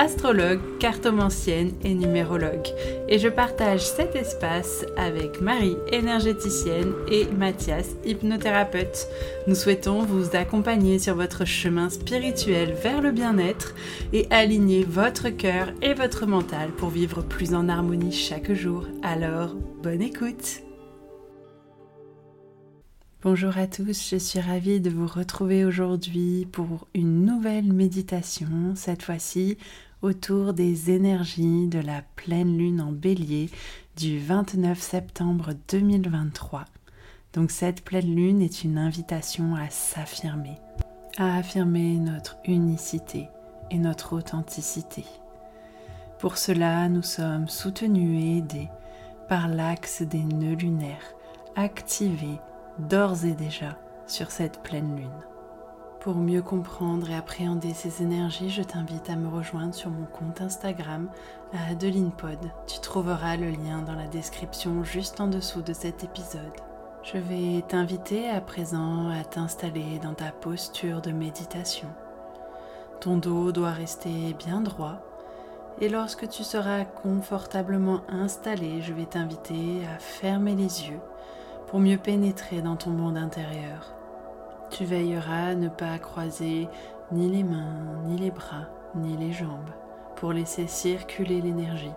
astrologue, 0.00 0.60
cartomancienne 0.78 1.72
et 1.84 1.92
numérologue. 1.92 2.68
Et 3.06 3.18
je 3.18 3.28
partage 3.28 3.82
cet 3.82 4.16
espace 4.16 4.86
avec 4.96 5.42
Marie, 5.42 5.76
énergéticienne, 5.92 6.94
et 7.10 7.26
Mathias, 7.26 7.96
hypnothérapeute. 8.06 9.06
Nous 9.46 9.54
souhaitons 9.54 10.02
vous 10.02 10.34
accompagner 10.34 10.98
sur 10.98 11.16
votre 11.16 11.44
chemin 11.44 11.90
spirituel 11.90 12.72
vers 12.72 13.02
le 13.02 13.12
bien-être 13.12 13.74
et 14.14 14.26
aligner 14.30 14.84
votre 14.84 15.28
cœur 15.28 15.70
et 15.82 15.92
votre 15.92 16.24
mental 16.24 16.70
pour 16.70 16.88
vivre 16.88 17.20
plus 17.20 17.54
en 17.54 17.68
harmonie 17.68 18.12
chaque 18.12 18.52
jour. 18.52 18.86
Alors, 19.02 19.54
bonne 19.82 20.00
écoute 20.00 20.62
Bonjour 23.22 23.58
à 23.58 23.66
tous, 23.66 24.08
je 24.08 24.16
suis 24.16 24.40
ravie 24.40 24.80
de 24.80 24.88
vous 24.88 25.06
retrouver 25.06 25.66
aujourd'hui 25.66 26.48
pour 26.50 26.88
une 26.94 27.26
nouvelle 27.26 27.70
méditation, 27.70 28.72
cette 28.76 29.02
fois-ci 29.02 29.58
autour 30.02 30.54
des 30.54 30.90
énergies 30.90 31.68
de 31.68 31.78
la 31.78 32.02
pleine 32.16 32.56
lune 32.56 32.80
en 32.80 32.92
bélier 32.92 33.50
du 33.96 34.18
29 34.18 34.80
septembre 34.80 35.50
2023. 35.68 36.64
Donc 37.32 37.50
cette 37.50 37.84
pleine 37.84 38.14
lune 38.14 38.42
est 38.42 38.64
une 38.64 38.78
invitation 38.78 39.54
à 39.54 39.68
s'affirmer, 39.68 40.56
à 41.18 41.36
affirmer 41.36 41.98
notre 41.98 42.38
unicité 42.46 43.28
et 43.70 43.78
notre 43.78 44.16
authenticité. 44.16 45.04
Pour 46.18 46.38
cela, 46.38 46.88
nous 46.88 47.02
sommes 47.02 47.48
soutenus 47.48 48.22
et 48.22 48.38
aidés 48.38 48.68
par 49.28 49.48
l'axe 49.48 50.02
des 50.02 50.24
nœuds 50.24 50.56
lunaires 50.56 51.14
activés 51.56 52.38
d'ores 52.78 53.24
et 53.24 53.34
déjà 53.34 53.78
sur 54.06 54.30
cette 54.30 54.62
pleine 54.62 54.96
lune. 54.96 55.29
Pour 56.00 56.14
mieux 56.14 56.40
comprendre 56.40 57.10
et 57.10 57.14
appréhender 57.14 57.74
ces 57.74 58.02
énergies, 58.02 58.48
je 58.48 58.62
t'invite 58.62 59.10
à 59.10 59.16
me 59.16 59.28
rejoindre 59.28 59.74
sur 59.74 59.90
mon 59.90 60.06
compte 60.06 60.40
Instagram 60.40 61.10
à 61.52 61.72
AdelinePod. 61.72 62.38
Tu 62.66 62.80
trouveras 62.80 63.36
le 63.36 63.50
lien 63.50 63.82
dans 63.82 63.94
la 63.94 64.06
description 64.06 64.82
juste 64.82 65.20
en 65.20 65.26
dessous 65.26 65.60
de 65.60 65.74
cet 65.74 66.02
épisode. 66.02 66.56
Je 67.02 67.18
vais 67.18 67.60
t'inviter 67.68 68.30
à 68.30 68.40
présent 68.40 69.10
à 69.10 69.24
t'installer 69.24 69.98
dans 70.02 70.14
ta 70.14 70.32
posture 70.32 71.02
de 71.02 71.12
méditation. 71.12 71.88
Ton 73.00 73.18
dos 73.18 73.52
doit 73.52 73.72
rester 73.72 74.34
bien 74.38 74.62
droit 74.62 75.02
et 75.82 75.90
lorsque 75.90 76.26
tu 76.30 76.44
seras 76.44 76.86
confortablement 76.86 78.00
installé, 78.08 78.80
je 78.80 78.94
vais 78.94 79.04
t'inviter 79.04 79.82
à 79.94 79.98
fermer 79.98 80.54
les 80.54 80.88
yeux 80.88 81.00
pour 81.66 81.78
mieux 81.78 81.98
pénétrer 81.98 82.62
dans 82.62 82.76
ton 82.76 82.90
monde 82.90 83.18
intérieur. 83.18 83.99
Tu 84.70 84.84
veilleras 84.84 85.48
à 85.48 85.54
ne 85.54 85.68
pas 85.68 85.98
croiser 85.98 86.68
ni 87.10 87.28
les 87.28 87.42
mains, 87.42 87.74
ni 88.04 88.16
les 88.16 88.30
bras, 88.30 88.68
ni 88.94 89.16
les 89.16 89.32
jambes, 89.32 89.70
pour 90.14 90.32
laisser 90.32 90.68
circuler 90.68 91.40
l'énergie. 91.40 91.92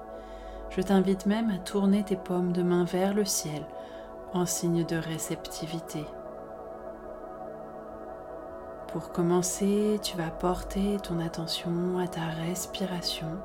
Je 0.70 0.82
t'invite 0.82 1.28
même 1.28 1.52
à 1.52 1.60
tourner 1.60 2.04
tes 2.04 2.16
paumes 2.16 2.52
de 2.52 2.64
main 2.64 2.84
vers 2.84 3.14
le 3.14 3.26
ciel 3.26 3.64
en 4.34 4.48
signe 4.48 4.84
de 4.84 4.96
réceptivité. 4.96 6.04
Pour 8.88 9.12
commencer, 9.12 10.00
tu 10.02 10.18
vas 10.18 10.32
porter 10.32 10.98
ton 11.04 11.20
attention 11.20 12.00
à 12.00 12.08
ta 12.08 12.26
respiration, 12.48 13.38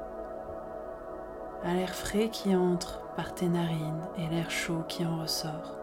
à 1.65 1.75
l'air 1.75 1.94
frais 1.94 2.31
qui 2.31 2.56
entre 2.56 3.03
par 3.15 3.34
tes 3.34 3.49
narines 3.49 4.06
et 4.17 4.27
l'air 4.28 4.50
chaud 4.50 4.84
qui 4.88 5.05
en 5.05 5.19
ressort 5.19 5.78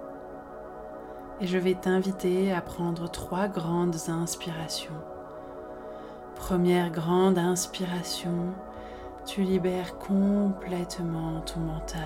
et 1.42 1.48
je 1.48 1.58
vais 1.58 1.76
t'inviter 1.76 2.54
à 2.54 2.62
prendre 2.62 3.10
trois 3.10 3.48
grandes 3.48 3.98
inspirations. 4.08 4.94
Première 6.36 6.92
grande 6.92 7.38
inspiration, 7.38 8.54
tu 9.26 9.42
libères 9.42 9.98
complètement 9.98 11.42
ton 11.42 11.60
mental. 11.62 12.02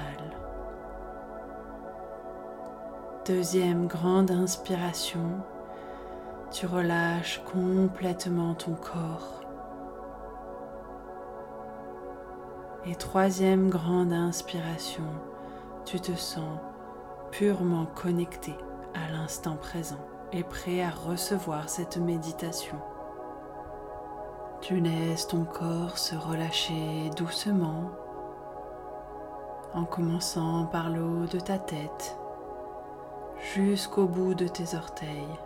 Deuxième 3.25 3.87
grande 3.87 4.31
inspiration, 4.31 5.41
tu 6.51 6.65
relâches 6.65 7.41
complètement 7.45 8.55
ton 8.55 8.73
corps. 8.73 9.41
Et 12.85 12.95
troisième 12.95 13.69
grande 13.69 14.13
inspiration, 14.13 15.03
tu 15.85 15.99
te 15.99 16.13
sens 16.13 16.57
purement 17.29 17.85
connecté 17.85 18.55
à 18.93 19.11
l'instant 19.11 19.55
présent 19.55 19.99
et 20.31 20.43
prêt 20.43 20.81
à 20.81 20.89
recevoir 20.89 21.69
cette 21.69 21.97
méditation. 21.97 22.77
Tu 24.61 24.79
laisses 24.79 25.27
ton 25.27 25.45
corps 25.45 25.97
se 25.97 26.15
relâcher 26.15 27.09
doucement 27.15 27.91
en 29.73 29.85
commençant 29.85 30.65
par 30.65 30.89
le 30.89 31.01
haut 31.01 31.27
de 31.27 31.39
ta 31.39 31.57
tête 31.57 32.17
jusqu'au 33.55 34.05
bout 34.05 34.33
de 34.33 34.47
tes 34.47 34.75
orteils. 34.75 35.39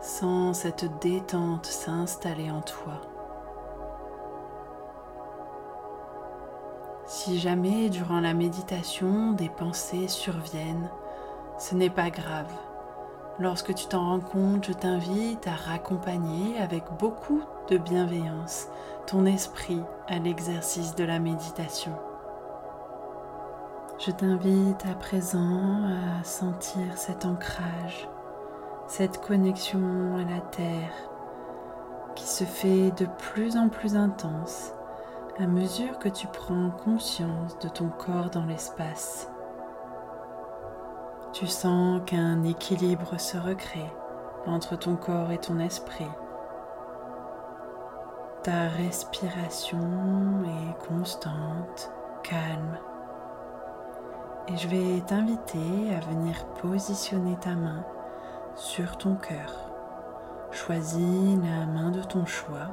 Sens 0.00 0.60
cette 0.60 0.98
détente 1.00 1.66
s'installer 1.66 2.50
en 2.50 2.60
toi. 2.62 3.00
Si 7.06 7.38
jamais 7.40 7.90
durant 7.90 8.20
la 8.20 8.34
méditation 8.34 9.32
des 9.32 9.48
pensées 9.48 10.06
surviennent, 10.06 10.88
ce 11.60 11.74
n'est 11.74 11.90
pas 11.90 12.08
grave. 12.08 12.50
Lorsque 13.38 13.74
tu 13.74 13.86
t'en 13.86 14.06
rends 14.06 14.20
compte, 14.20 14.64
je 14.64 14.72
t'invite 14.72 15.46
à 15.46 15.52
raccompagner 15.52 16.58
avec 16.58 16.84
beaucoup 16.98 17.42
de 17.68 17.76
bienveillance 17.76 18.68
ton 19.06 19.26
esprit 19.26 19.82
à 20.08 20.18
l'exercice 20.18 20.94
de 20.94 21.04
la 21.04 21.18
méditation. 21.18 21.92
Je 23.98 24.10
t'invite 24.10 24.86
à 24.90 24.94
présent 24.94 25.82
à 25.84 26.24
sentir 26.24 26.96
cet 26.96 27.26
ancrage, 27.26 28.08
cette 28.88 29.20
connexion 29.20 30.16
à 30.16 30.30
la 30.30 30.40
terre 30.40 30.94
qui 32.16 32.26
se 32.26 32.44
fait 32.44 32.90
de 32.92 33.06
plus 33.18 33.58
en 33.58 33.68
plus 33.68 33.96
intense 33.96 34.72
à 35.38 35.46
mesure 35.46 35.98
que 35.98 36.08
tu 36.08 36.26
prends 36.26 36.70
conscience 36.70 37.58
de 37.58 37.68
ton 37.68 37.88
corps 37.88 38.30
dans 38.30 38.44
l'espace. 38.46 39.28
Tu 41.32 41.46
sens 41.46 42.02
qu'un 42.06 42.42
équilibre 42.42 43.20
se 43.20 43.36
recrée 43.36 43.90
entre 44.46 44.76
ton 44.76 44.96
corps 44.96 45.30
et 45.30 45.38
ton 45.38 45.60
esprit. 45.60 46.10
Ta 48.42 48.66
respiration 48.66 49.78
est 50.44 50.88
constante, 50.88 51.92
calme. 52.24 52.78
Et 54.48 54.56
je 54.56 54.66
vais 54.66 55.00
t'inviter 55.06 55.94
à 55.94 56.00
venir 56.00 56.46
positionner 56.60 57.36
ta 57.36 57.54
main 57.54 57.84
sur 58.56 58.96
ton 58.96 59.14
cœur. 59.14 59.70
Choisis 60.50 61.38
la 61.44 61.64
main 61.66 61.92
de 61.92 62.02
ton 62.02 62.26
choix. 62.26 62.70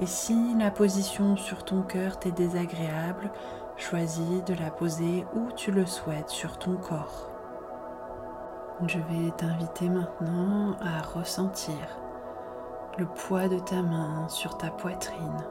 Et 0.00 0.06
si 0.06 0.54
la 0.58 0.70
position 0.70 1.36
sur 1.36 1.64
ton 1.64 1.82
cœur 1.82 2.18
t'est 2.18 2.32
désagréable, 2.32 3.30
choisis 3.76 4.42
de 4.44 4.54
la 4.54 4.70
poser 4.70 5.26
où 5.34 5.52
tu 5.54 5.70
le 5.70 5.84
souhaites 5.84 6.30
sur 6.30 6.56
ton 6.56 6.76
corps. 6.76 7.33
Je 8.82 8.98
vais 8.98 9.30
t'inviter 9.36 9.88
maintenant 9.88 10.76
à 10.82 11.00
ressentir 11.00 11.76
le 12.98 13.06
poids 13.06 13.48
de 13.48 13.60
ta 13.60 13.80
main 13.82 14.28
sur 14.28 14.58
ta 14.58 14.68
poitrine 14.68 15.44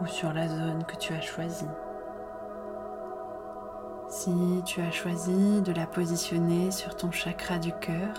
ou 0.00 0.06
sur 0.06 0.32
la 0.32 0.46
zone 0.46 0.84
que 0.84 0.94
tu 0.96 1.12
as 1.12 1.20
choisie. 1.20 1.66
Si 4.08 4.62
tu 4.64 4.80
as 4.80 4.92
choisi 4.92 5.60
de 5.60 5.72
la 5.72 5.86
positionner 5.86 6.70
sur 6.70 6.96
ton 6.96 7.10
chakra 7.10 7.58
du 7.58 7.72
cœur, 7.72 8.14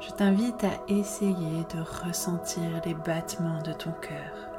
je 0.00 0.10
t'invite 0.10 0.64
à 0.64 0.72
essayer 0.88 1.64
de 1.74 2.06
ressentir 2.06 2.82
les 2.84 2.94
battements 2.94 3.62
de 3.62 3.72
ton 3.72 3.92
cœur, 3.92 4.50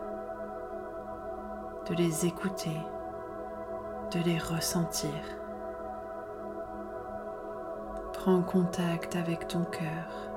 de 1.89 1.95
les 1.95 2.25
écouter, 2.25 2.77
de 4.11 4.19
les 4.21 4.39
ressentir. 4.39 5.11
Prends 8.25 8.41
contact 8.41 9.15
avec 9.15 9.47
ton 9.47 9.63
cœur. 9.65 10.31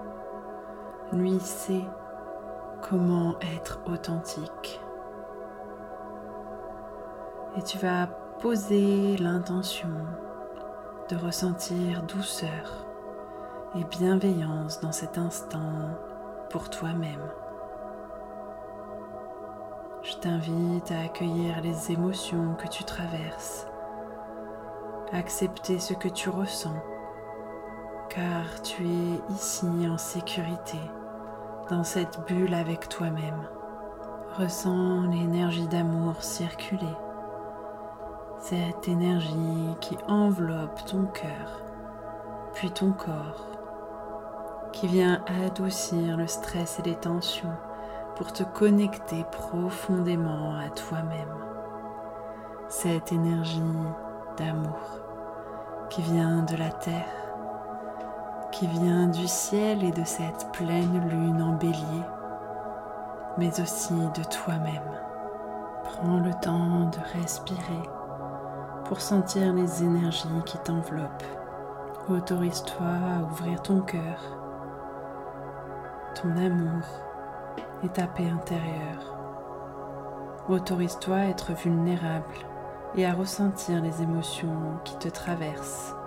Lui 1.10 1.40
sait 1.40 1.86
comment 2.82 3.36
être 3.54 3.80
authentique. 3.86 4.78
Et 7.56 7.62
tu 7.62 7.78
vas 7.78 8.08
poser 8.40 9.16
l'intention 9.16 9.88
de 11.08 11.16
ressentir 11.16 12.02
douceur 12.02 12.86
et 13.74 13.84
bienveillance 13.84 14.80
dans 14.80 14.92
cet 14.92 15.16
instant 15.16 15.88
pour 16.50 16.68
toi-même. 16.68 17.32
Je 20.02 20.14
t'invite 20.16 20.92
à 20.92 21.04
accueillir 21.06 21.62
les 21.62 21.90
émotions 21.90 22.54
que 22.56 22.68
tu 22.68 22.84
traverses 22.84 23.66
accepter 25.12 25.78
ce 25.78 25.94
que 25.94 26.08
tu 26.08 26.28
ressens, 26.28 26.76
car 28.08 28.62
tu 28.62 28.84
es 28.84 29.32
ici 29.34 29.66
en 29.90 29.98
sécurité, 29.98 30.78
dans 31.70 31.84
cette 31.84 32.20
bulle 32.26 32.54
avec 32.54 32.88
toi-même. 32.88 33.48
Ressens 34.38 35.02
l'énergie 35.10 35.68
d'amour 35.68 36.22
circuler, 36.22 36.96
cette 38.40 38.88
énergie 38.88 39.74
qui 39.80 39.98
enveloppe 40.06 40.84
ton 40.86 41.06
cœur, 41.06 41.62
puis 42.54 42.70
ton 42.70 42.92
corps, 42.92 43.48
qui 44.72 44.86
vient 44.86 45.22
adoucir 45.44 46.16
le 46.16 46.26
stress 46.26 46.78
et 46.78 46.82
les 46.82 46.94
tensions 46.94 47.56
pour 48.16 48.32
te 48.32 48.42
connecter 48.42 49.24
profondément 49.30 50.56
à 50.56 50.70
toi-même. 50.70 51.34
Cette 52.68 53.12
énergie 53.12 53.62
d'amour 54.36 55.00
qui 55.90 56.02
vient 56.02 56.42
de 56.42 56.56
la 56.56 56.70
terre, 56.70 57.27
qui 58.52 58.66
vient 58.66 59.06
du 59.06 59.26
ciel 59.26 59.84
et 59.84 59.92
de 59.92 60.04
cette 60.04 60.50
pleine 60.52 61.08
lune 61.08 61.42
en 61.42 61.52
bélier, 61.56 62.04
mais 63.36 63.60
aussi 63.60 63.94
de 63.94 64.24
toi-même. 64.24 64.98
Prends 65.84 66.20
le 66.20 66.32
temps 66.40 66.90
de 66.90 67.18
respirer 67.20 67.88
pour 68.84 69.00
sentir 69.00 69.52
les 69.52 69.82
énergies 69.82 70.28
qui 70.46 70.58
t'enveloppent. 70.58 71.24
Autorise-toi 72.08 72.86
à 72.86 73.22
ouvrir 73.22 73.60
ton 73.60 73.82
cœur, 73.82 74.18
ton 76.14 76.30
amour 76.36 76.84
et 77.82 77.88
ta 77.88 78.06
paix 78.06 78.30
intérieure. 78.30 79.14
Autorise-toi 80.48 81.16
à 81.16 81.26
être 81.26 81.52
vulnérable 81.52 82.34
et 82.94 83.04
à 83.04 83.12
ressentir 83.12 83.82
les 83.82 84.02
émotions 84.02 84.78
qui 84.84 84.96
te 84.96 85.08
traversent. 85.08 85.97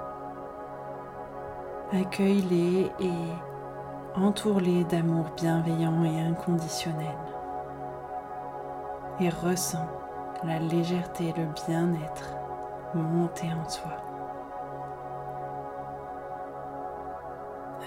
Accueille-les 1.94 2.90
et 3.02 4.16
entoure-les 4.16 4.86
d'amour 4.86 5.26
bienveillant 5.36 6.06
et 6.06 6.22
inconditionnel. 6.22 7.18
Et 9.20 9.30
ressens 9.30 9.90
la 10.46 10.60
légèreté 10.60 11.28
et 11.28 11.34
le 11.34 11.48
bien-être 11.68 12.34
monter 12.96 13.48
en 13.48 13.66
toi. 13.66 13.98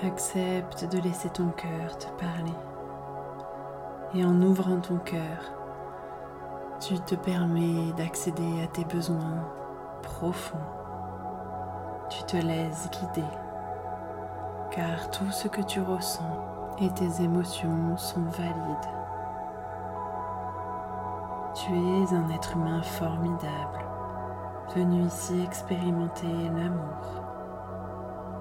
Accepte 0.05 0.85
de 0.85 0.99
laisser 0.99 1.31
ton 1.31 1.49
cœur 1.49 1.97
te 1.97 2.09
parler. 2.23 2.53
Et 4.15 4.25
en 4.25 4.41
ouvrant 4.43 4.81
ton 4.81 4.99
cœur, 4.99 5.55
tu 6.79 6.99
te 7.01 7.15
permets 7.15 7.93
d'accéder 7.97 8.63
à 8.63 8.67
tes 8.67 8.85
besoins 8.85 9.49
profonds. 10.03 10.59
Tu 12.11 12.23
te 12.25 12.37
laisses 12.37 12.91
guider, 12.91 13.29
car 14.75 15.11
tout 15.11 15.31
ce 15.31 15.49
que 15.49 15.63
tu 15.63 15.81
ressens 15.81 16.75
et 16.81 16.91
tes 16.91 17.23
émotions 17.23 17.97
sont 17.97 18.25
valides. 18.25 18.91
Tu 21.55 21.73
es 21.73 22.15
un 22.15 22.29
être 22.31 22.57
humain 22.57 22.83
formidable, 22.83 23.85
venu 24.75 25.03
ici 25.03 25.41
expérimenter 25.43 26.27
l'amour. 26.27 27.23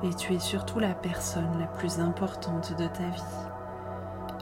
Et 0.01 0.13
tu 0.15 0.33
es 0.33 0.39
surtout 0.39 0.79
la 0.79 0.95
personne 0.95 1.59
la 1.59 1.67
plus 1.67 1.99
importante 1.99 2.75
de 2.77 2.87
ta 2.87 3.03
vie. 3.03 3.47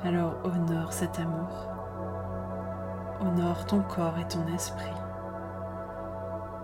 Alors 0.04 0.36
honore 0.44 0.94
cet 0.94 1.20
amour 1.20 1.72
honore 3.22 3.66
ton 3.66 3.82
corps 3.82 4.18
et 4.20 4.28
ton 4.28 4.46
esprit, 4.54 4.96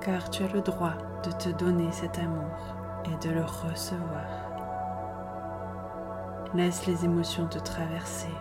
car 0.02 0.30
tu 0.30 0.44
as 0.44 0.48
le 0.48 0.62
droit 0.62 0.94
de 1.24 1.32
te 1.32 1.50
donner 1.50 1.92
cet 1.92 2.18
amour 2.18 2.76
et 3.06 3.28
de 3.28 3.34
le 3.34 3.44
recevoir. 3.44 4.47
Laisse 6.54 6.86
les 6.88 7.04
émotions 7.04 7.48
te 7.48 7.60
traverser. 7.60 8.34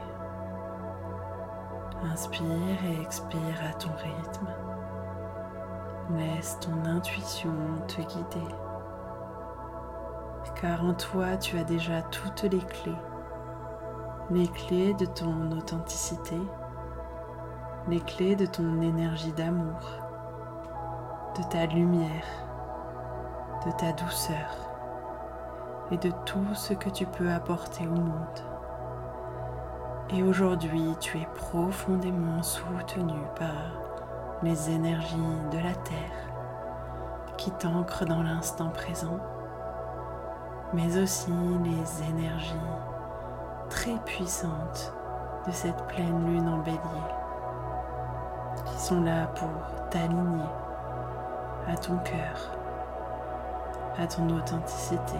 Inspire 2.04 2.84
et 2.84 3.02
expire 3.02 3.60
à 3.68 3.74
ton 3.74 3.90
rythme. 3.96 4.46
Laisse 6.10 6.56
ton 6.60 6.88
intuition 6.88 7.52
te 7.88 8.00
guider. 8.02 8.54
Car 10.54 10.84
en 10.84 10.94
toi, 10.94 11.36
tu 11.36 11.58
as 11.58 11.64
déjà 11.64 12.00
toutes 12.02 12.44
les 12.44 12.60
clés. 12.60 12.96
Les 14.30 14.48
clés 14.48 14.94
de 14.94 15.06
ton 15.06 15.50
authenticité, 15.50 16.40
les 17.88 18.00
clés 18.00 18.36
de 18.36 18.46
ton 18.46 18.82
énergie 18.82 19.32
d'amour, 19.32 19.80
de 21.36 21.42
ta 21.50 21.66
lumière, 21.66 22.26
de 23.66 23.72
ta 23.72 23.92
douceur 23.92 24.65
et 25.90 25.96
de 25.96 26.10
tout 26.24 26.54
ce 26.54 26.74
que 26.74 26.90
tu 26.90 27.06
peux 27.06 27.30
apporter 27.30 27.86
au 27.86 27.94
monde. 27.94 28.40
Et 30.10 30.22
aujourd'hui, 30.22 30.94
tu 31.00 31.18
es 31.18 31.28
profondément 31.34 32.42
soutenu 32.42 33.20
par 33.36 33.82
les 34.42 34.70
énergies 34.70 35.16
de 35.50 35.58
la 35.58 35.74
Terre 35.74 36.26
qui 37.36 37.50
t'ancrent 37.50 38.04
dans 38.04 38.22
l'instant 38.22 38.70
présent, 38.70 39.18
mais 40.72 40.98
aussi 40.98 41.32
les 41.64 42.08
énergies 42.08 42.54
très 43.68 43.96
puissantes 44.04 44.92
de 45.46 45.52
cette 45.52 45.86
pleine 45.86 46.26
lune 46.26 46.48
en 46.48 46.58
bélier 46.58 46.78
qui 48.64 48.78
sont 48.78 49.02
là 49.02 49.26
pour 49.26 49.88
t'aligner 49.90 50.44
à 51.68 51.76
ton 51.76 51.98
cœur, 51.98 52.50
à 53.98 54.06
ton 54.06 54.28
authenticité. 54.30 55.18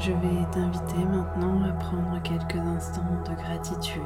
Je 0.00 0.12
vais 0.12 0.46
t'inviter 0.50 1.04
maintenant 1.04 1.62
à 1.68 1.72
prendre 1.72 2.22
quelques 2.22 2.56
instants 2.56 3.02
de 3.28 3.34
gratitude 3.34 4.00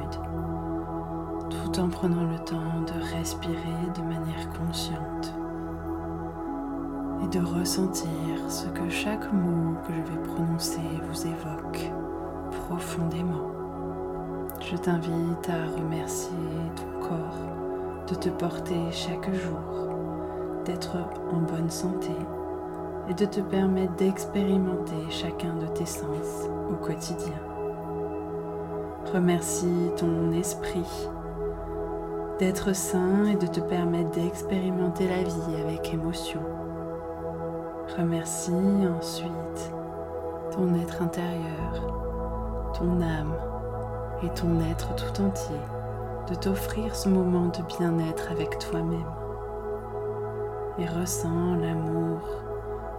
tout 1.49 1.79
en 1.79 1.87
prenant 1.87 2.25
le 2.25 2.37
temps 2.39 2.81
de 2.85 3.15
respirer 3.15 3.91
de 3.95 4.01
manière 4.01 4.49
consciente 4.49 5.33
et 7.23 7.27
de 7.29 7.39
ressentir 7.39 8.09
ce 8.49 8.67
que 8.67 8.89
chaque 8.89 9.31
mot 9.31 9.75
que 9.87 9.93
je 9.93 10.01
vais 10.01 10.21
prononcer 10.23 10.81
vous 11.03 11.27
évoque 11.27 11.89
profondément. 12.51 13.51
Je 14.59 14.75
t'invite 14.75 15.49
à 15.49 15.79
remercier 15.79 16.35
ton 16.75 17.07
corps 17.07 18.05
de 18.09 18.15
te 18.15 18.27
porter 18.27 18.91
chaque 18.91 19.33
jour, 19.33 19.95
d'être 20.65 20.97
en 21.31 21.37
bonne 21.37 21.69
santé 21.69 22.11
et 23.09 23.13
de 23.13 23.25
te 23.25 23.39
permettre 23.39 23.95
d'expérimenter 23.95 25.09
chacun 25.09 25.53
de 25.55 25.67
tes 25.67 25.85
sens 25.85 26.49
au 26.71 26.75
quotidien. 26.75 27.39
Remercie 29.13 29.91
ton 29.97 30.31
esprit 30.31 31.07
d'être 32.39 32.73
sain 32.75 33.25
et 33.25 33.35
de 33.35 33.47
te 33.47 33.59
permettre 33.59 34.11
d'expérimenter 34.11 35.07
la 35.07 35.23
vie 35.23 35.61
avec 35.63 35.93
émotion. 35.93 36.41
Remercie 37.97 38.51
ensuite 38.97 39.71
ton 40.51 40.73
être 40.75 41.01
intérieur, 41.01 42.73
ton 42.73 43.01
âme 43.01 43.35
et 44.23 44.29
ton 44.29 44.59
être 44.71 44.95
tout 44.95 45.21
entier 45.21 45.61
de 46.29 46.35
t'offrir 46.35 46.95
ce 46.95 47.07
moment 47.07 47.45
de 47.45 47.61
bien-être 47.77 48.31
avec 48.31 48.57
toi-même. 48.57 49.05
Et 50.79 50.85
ressens 50.87 51.55
l'amour 51.55 52.19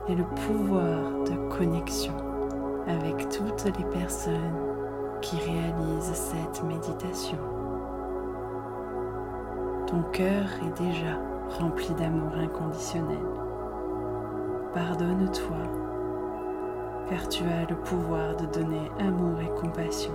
et 0.09 0.15
le 0.15 0.25
pouvoir 0.25 1.25
de 1.25 1.49
connexion 1.49 2.15
avec 2.87 3.29
toutes 3.29 3.65
les 3.65 3.85
personnes 3.85 4.35
qui 5.21 5.37
réalisent 5.37 6.13
cette 6.15 6.63
méditation. 6.65 7.39
Ton 9.87 10.03
cœur 10.13 10.47
est 10.65 10.83
déjà 10.83 11.19
rempli 11.59 11.93
d'amour 11.95 12.33
inconditionnel. 12.37 13.19
Pardonne-toi, 14.75 15.57
car 17.09 17.29
tu 17.29 17.45
as 17.45 17.69
le 17.69 17.77
pouvoir 17.77 18.37
de 18.37 18.47
donner 18.47 18.91
amour 18.99 19.41
et 19.41 19.61
compassion 19.61 20.13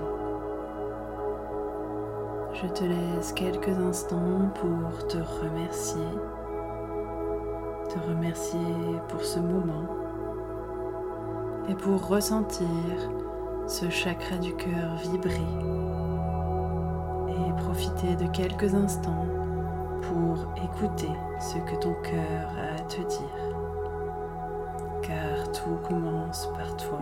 je 2.54 2.68
te 2.68 2.84
laisse 2.84 3.32
quelques 3.34 3.70
instants 3.70 4.52
pour 4.56 5.08
te 5.08 5.18
remercier, 5.18 6.06
te 7.94 8.00
remercier 8.08 8.60
pour 9.10 9.22
ce 9.22 9.40
moment 9.40 9.86
et 11.68 11.76
pour 11.76 12.08
ressentir 12.08 12.68
ce 13.68 13.90
chakra 13.90 14.38
du 14.38 14.54
cœur 14.56 14.96
vibrer 15.02 15.42
et 17.28 17.54
profiter 17.62 18.16
de 18.16 18.28
quelques 18.32 18.74
instants 18.74 19.26
pour 20.04 20.54
écouter 20.64 21.12
ce 21.40 21.58
que 21.58 21.76
ton 21.82 21.94
cœur 22.02 22.48
a 22.58 22.80
à 22.80 22.84
te 22.86 23.02
dire. 23.02 23.56
Car 25.02 25.52
tout 25.52 25.78
commence 25.86 26.48
par 26.58 26.78
toi 26.78 27.02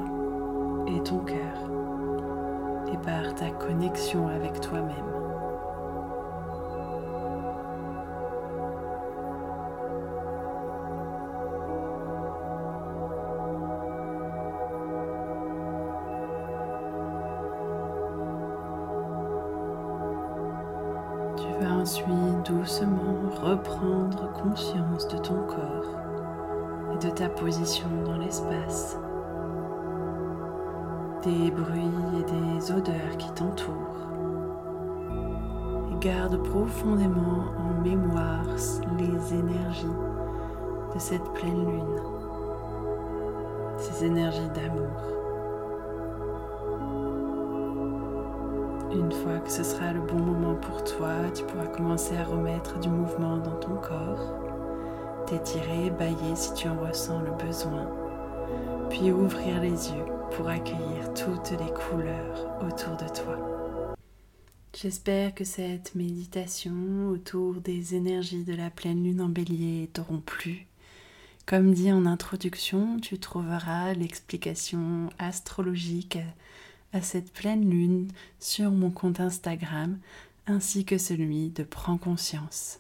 et 0.87 1.03
ton 1.03 1.19
cœur 1.19 1.69
et 2.91 2.97
par 2.97 3.35
ta 3.35 3.51
connexion 3.51 4.27
avec 4.27 4.59
toi-même. 4.59 5.18
Vas 21.59 21.71
ensuite 21.71 22.45
doucement 22.45 23.29
reprendre 23.41 24.31
conscience 24.33 25.07
de 25.07 25.17
ton 25.17 25.41
corps 25.47 25.95
et 26.93 27.05
de 27.05 27.09
ta 27.09 27.29
position 27.29 27.87
dans 28.05 28.17
l'espace, 28.17 28.97
des 31.23 31.51
bruits 31.51 31.81
et 32.19 32.23
des 32.23 32.71
odeurs 32.71 33.17
qui 33.17 33.31
t'entourent. 33.31 33.75
Et 35.91 36.05
garde 36.05 36.41
profondément 36.43 37.45
en 37.57 37.81
mémoire 37.81 38.45
les 38.97 39.33
énergies 39.33 39.87
de 40.93 40.99
cette 40.99 41.33
pleine 41.33 41.65
lune, 41.65 42.01
ces 43.77 44.05
énergies 44.05 44.49
d'amour. 44.55 45.18
Une 48.91 49.11
fois 49.11 49.39
que 49.39 49.51
ce 49.51 49.63
sera 49.63 49.93
le 49.93 50.01
bon 50.01 50.17
moment 50.17 50.55
pour 50.55 50.83
toi, 50.83 51.29
tu 51.35 51.43
pourras 51.43 51.67
commencer 51.67 52.17
à 52.17 52.23
remettre 52.23 52.79
du 52.79 52.89
mouvement 52.89 53.37
dans 53.37 53.59
ton 53.59 53.75
corps, 53.75 54.33
t'étirer, 55.27 55.91
bailler 55.91 56.35
si 56.35 56.53
tu 56.55 56.67
en 56.67 56.79
ressens 56.79 57.21
le 57.21 57.31
besoin, 57.45 57.87
puis 58.89 59.11
ouvrir 59.11 59.61
les 59.61 59.91
yeux 59.91 60.05
pour 60.31 60.49
accueillir 60.49 61.13
toutes 61.13 61.51
les 61.51 61.71
couleurs 61.71 62.57
autour 62.61 62.97
de 62.97 63.07
toi. 63.13 63.95
J'espère 64.75 65.35
que 65.35 65.43
cette 65.43 65.93
méditation 65.93 67.09
autour 67.09 67.61
des 67.61 67.93
énergies 67.93 68.43
de 68.43 68.55
la 68.55 68.71
pleine 68.71 69.03
lune 69.03 69.21
en 69.21 69.29
bélier 69.29 69.89
t'auront 69.93 70.21
plu. 70.21 70.65
Comme 71.45 71.73
dit 71.73 71.91
en 71.91 72.07
introduction, 72.07 72.97
tu 72.99 73.19
trouveras 73.19 73.93
l'explication 73.93 75.09
astrologique 75.19 76.17
cette 77.01 77.31
pleine 77.31 77.69
lune 77.69 78.07
sur 78.39 78.71
mon 78.71 78.89
compte 78.89 79.19
Instagram 79.19 79.97
ainsi 80.47 80.85
que 80.85 80.97
celui 80.97 81.49
de 81.49 81.63
Prends 81.63 81.97
Conscience. 81.97 82.79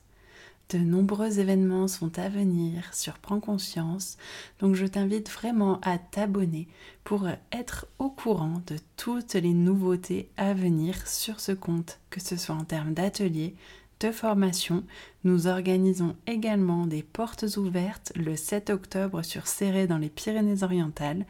De 0.69 0.77
nombreux 0.77 1.39
événements 1.39 1.87
sont 1.87 2.19
à 2.19 2.29
venir 2.29 2.93
sur 2.93 3.17
Prends 3.17 3.39
Conscience, 3.39 4.17
donc 4.59 4.75
je 4.75 4.85
t'invite 4.85 5.29
vraiment 5.29 5.79
à 5.81 5.97
t'abonner 5.97 6.67
pour 7.03 7.27
être 7.51 7.87
au 7.97 8.09
courant 8.09 8.61
de 8.67 8.75
toutes 8.95 9.33
les 9.33 9.53
nouveautés 9.53 10.29
à 10.37 10.53
venir 10.53 11.07
sur 11.07 11.39
ce 11.39 11.53
compte, 11.53 11.99
que 12.11 12.19
ce 12.19 12.37
soit 12.37 12.53
en 12.53 12.65
termes 12.65 12.93
d'ateliers, 12.93 13.55
de 13.99 14.11
formation. 14.11 14.83
Nous 15.23 15.47
organisons 15.47 16.15
également 16.27 16.85
des 16.85 17.03
portes 17.03 17.45
ouvertes 17.57 18.11
le 18.15 18.35
7 18.35 18.69
octobre 18.69 19.23
sur 19.23 19.47
Serré 19.47 19.87
dans 19.87 19.97
les 19.97 20.09
Pyrénées-Orientales. 20.09 21.25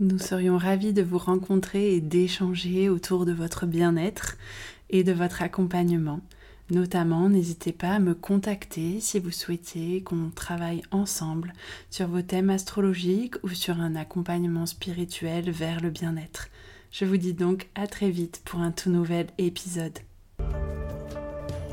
Nous 0.00 0.18
serions 0.20 0.58
ravis 0.58 0.92
de 0.92 1.02
vous 1.02 1.18
rencontrer 1.18 1.94
et 1.94 2.00
d'échanger 2.00 2.88
autour 2.88 3.26
de 3.26 3.32
votre 3.32 3.66
bien-être 3.66 4.36
et 4.90 5.02
de 5.02 5.10
votre 5.10 5.42
accompagnement. 5.42 6.20
Notamment, 6.70 7.28
n'hésitez 7.28 7.72
pas 7.72 7.94
à 7.94 7.98
me 7.98 8.14
contacter 8.14 9.00
si 9.00 9.18
vous 9.18 9.32
souhaitez 9.32 10.02
qu'on 10.02 10.30
travaille 10.32 10.82
ensemble 10.92 11.52
sur 11.90 12.06
vos 12.06 12.22
thèmes 12.22 12.50
astrologiques 12.50 13.34
ou 13.42 13.48
sur 13.48 13.80
un 13.80 13.96
accompagnement 13.96 14.66
spirituel 14.66 15.50
vers 15.50 15.80
le 15.80 15.90
bien-être. 15.90 16.48
Je 16.92 17.04
vous 17.04 17.16
dis 17.16 17.34
donc 17.34 17.68
à 17.74 17.88
très 17.88 18.10
vite 18.10 18.40
pour 18.44 18.60
un 18.60 18.70
tout 18.70 18.90
nouvel 18.90 19.26
épisode. 19.38 19.98